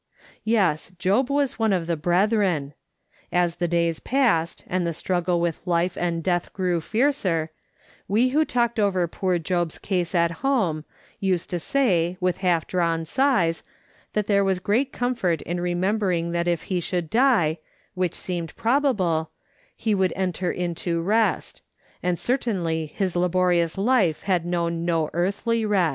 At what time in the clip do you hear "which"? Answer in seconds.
17.93-18.15